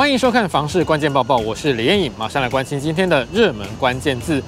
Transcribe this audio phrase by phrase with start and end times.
[0.00, 4.42] 欢迎收看《房市关键报报》，我是李彦颖，马上来关心今天的热门关键字。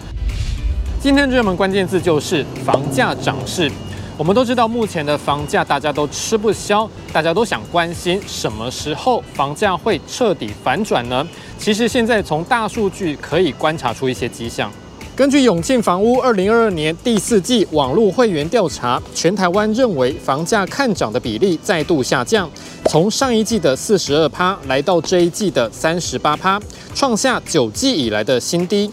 [0.98, 3.70] 今天热门关键字就是房价涨势。
[4.16, 11.28] 我们都知道，目前的房价大家都吃不消，大家都想关心什么时候房价会彻底反转呢？
[11.58, 14.72] 其实现在从大数据可以观察出一些迹象。
[15.14, 22.50] 根据永庆房屋二零二二年第四季网络会员调查，全台湾认为房价看涨的比例再度下降，
[22.86, 26.58] 从上一季的四十二趴来到这一季的三十八趴，
[26.94, 28.90] 创下九季以来的新低。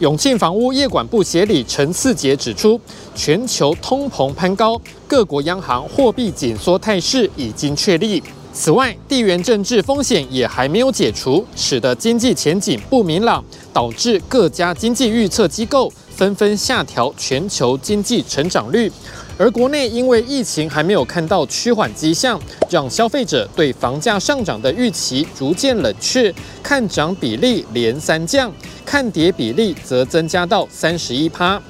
[0.00, 2.78] 永庆房屋业管部协理陈赐杰指出，
[3.14, 8.22] 全球通膨攀高，各国央行货币紧缩态势已经确立。
[8.54, 13.42] 此外，地缘政治风险也还没有解除，使得经济前景不明朗，
[13.72, 18.92] 导致各家经济预测机构纷纷下调全球经济成长率。
[19.38, 22.38] 而国内因为疫情还没有看到趋缓迹象，
[22.68, 28.52] 让消费者对房价上涨的预期逐渐冷却，看涨比例连三降，
[28.84, 31.60] 看跌比例则增加到三十一趴。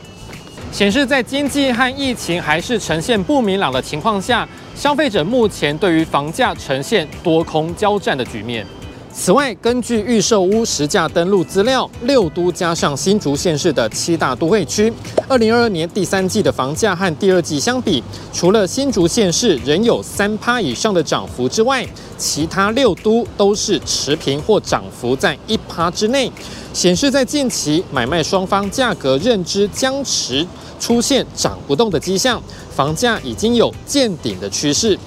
[0.72, 8.66] 显示在经济和疫情还是呈现不明朗的情况下，消费者目前对于房价呈现多空交战的局面。
[9.14, 14.92] 此外，根据预售屋实价登录资料，六都加上新竹县市的七大都会区，
[15.28, 18.02] 二零二二年第三季的房价和第二季相比，
[18.33, 26.33] 除了新竹县市仍有三趴以上的涨幅之外，其他六都都是持平或涨幅在一趴之内，
[26.72, 30.46] 显示在近期买卖双方价格认知僵持。
[30.80, 32.42] 出现涨不动的迹象，
[32.74, 34.98] 房价已经有见顶的趋势。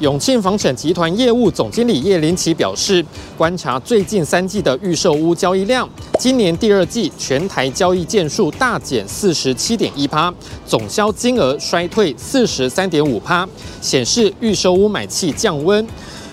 [0.00, 3.02] 永庆房产集团业务总经理叶林奇表示，
[3.34, 5.88] 观察最近三季的预售屋交易量，
[6.18, 10.32] 今年第二季全台交易件数大减四十七点一趴，
[10.66, 13.48] 总销金额衰退四十三点五趴，
[13.80, 15.86] 显示预售屋买气降温。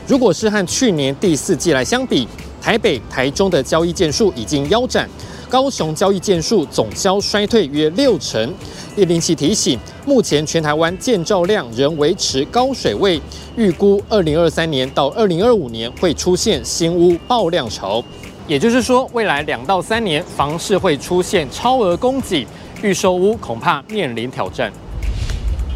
[0.08, 2.28] 如果是和去年第四季来相比，
[2.62, 5.10] 台北、台中的交易件数已经腰斩。
[5.54, 8.52] 高雄交易件数总销衰退约六成，
[8.96, 13.22] 叶林奇提醒，目前全台湾建造量仍维持高水位，
[13.56, 18.04] 预估二零二三年到二零二五年会出现新屋爆量潮，
[18.48, 22.48] 也就是说，未来两到三年房市会出现超额供给，
[22.82, 24.74] 预售屋恐怕面临挑战。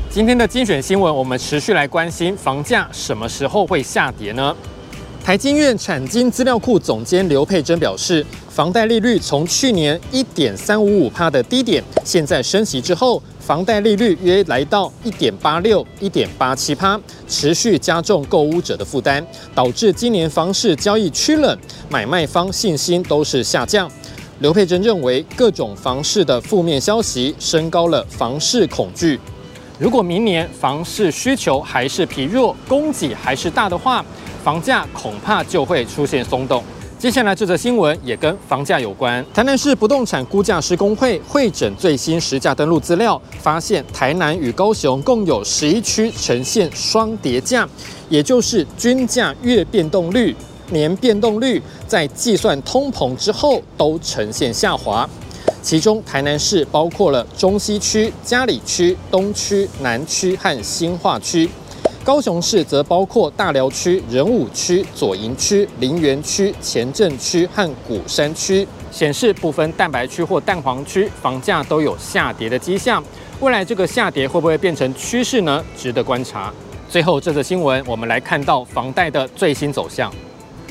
[0.10, 4.56] 今天的精选新闻，我们持续来关心房价什么时候会下跌呢？
[5.28, 8.26] 台经院产经资料库总监刘佩珍表示。
[8.50, 19.22] 房贷利率从去年一点三五五趴的低点，现在升息之后，房贷利率约来到一点八六、一点八七趴，持续加重购屋者的负担，
[19.54, 21.56] 导致今年房市交易趋冷，
[21.90, 23.92] 买卖方信心都是下降。
[24.40, 29.20] 刘佩珍认为，各种房市的负面消息升高了房市恐惧。
[29.80, 34.04] 如果明年房市需求还是疲弱，供给还是大的话，
[34.44, 36.64] 房价恐怕就会出现松动。
[36.98, 39.24] 接下来这则新闻也跟房价有关。
[39.32, 47.70] 台南市不动产估价师公会会诊最新实价登录资料，发现台南与高雄共有十一区呈现双跌价，
[48.10, 50.36] 也就是均价月变动率、
[50.72, 55.08] 年变动率在计算通膨之后都呈现下滑。
[55.68, 61.50] 其中台南市包括了中西区、嘉里区、东区、南区和新化区。
[62.06, 73.04] 高雄市则包括大寮区、仁武区、左营区、林园区、前镇区和鼓山区，显示部分蛋白区或蛋黄区房价都有下跌的迹象。
[73.42, 75.62] 未来这个下跌会不会变成趋势呢？
[75.78, 76.54] 值得观察。
[76.88, 80.10] 最后这则新闻，我们来看到房贷的最新走向。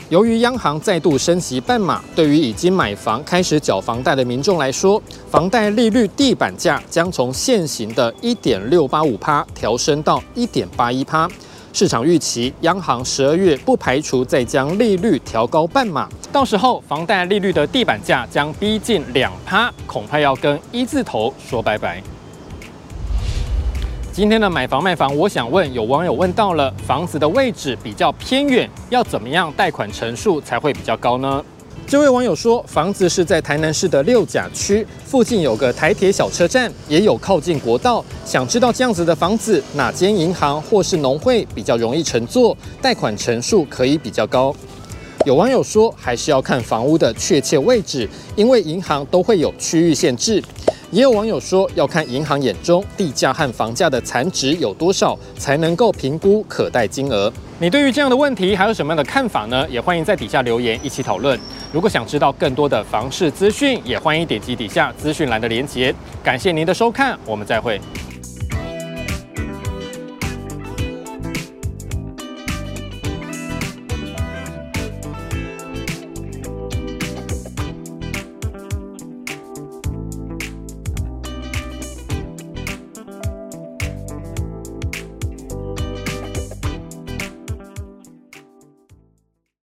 [0.08, 11.28] 由于央行再度升息半码，对于已经买房开始缴房贷的民众来说，房贷利率地板价将从现行的一点六八五趴调升到一点八一趴。
[11.72, 22.00] 市场预期央行十二月不排除再将利率调高半码，到时候房贷利率的地板价将逼近两趴，恐怕要跟一字头说拜拜。
[24.16, 31.44] 今天的买房卖房，我想问，有网友问到了，房子的位置比较偏远，要怎么样贷款成数才会比较高呢？
[31.86, 44.50] 这位网友说，房子是在台南市的六甲区，附近有个台铁小车站，也有靠近国道，想知道这样子的房子哪间银行或是农会比较容易承作，贷款成数可以比较高。
[45.26, 50.42] 有网友说，还是要看房屋的确切位置，因为银行都会有区域限制。
[50.96, 57.30] 也有网友说，要看银行眼中地价和房价的残值有多少，才能够评估可贷金额。
[57.58, 59.68] 你对于这样的问题还有什么样的看法呢？
[59.68, 61.38] 也欢迎在底下留言一起讨论。
[61.70, 65.94] 如果想知道更多的房市资讯，也欢迎点击底下资讯栏的连结。
[66.24, 67.78] 感谢您的收看，我们再会。